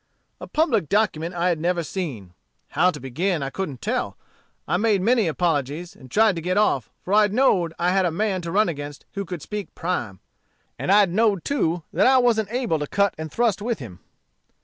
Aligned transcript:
"A 0.39 0.47
public 0.47 0.89
document 0.89 1.35
I 1.35 1.49
had 1.49 1.59
never 1.59 1.83
seen. 1.83 2.33
How 2.69 2.89
to 2.89 2.99
begin 2.99 3.43
I 3.43 3.51
couldn't 3.51 3.83
tell. 3.83 4.17
I 4.67 4.77
made 4.77 4.99
many 5.03 5.27
apologies, 5.27 5.95
and 5.95 6.09
tried 6.09 6.35
to 6.37 6.41
get 6.41 6.57
off, 6.57 6.89
for 7.03 7.13
I 7.13 7.27
know'd 7.27 7.75
I 7.77 7.91
had 7.91 8.07
a 8.07 8.11
man 8.11 8.41
to 8.41 8.51
run 8.51 8.67
against 8.67 9.05
who 9.13 9.25
could 9.25 9.43
speak 9.43 9.75
prime. 9.75 10.19
And 10.79 10.91
I 10.91 11.05
know'd, 11.05 11.45
too 11.45 11.83
that 11.93 12.07
I 12.07 12.17
wasn't 12.17 12.51
able 12.51 12.79
to 12.79 12.87
cut 12.87 13.13
and 13.15 13.31
thrust 13.31 13.61
with 13.61 13.77
him. 13.77 13.99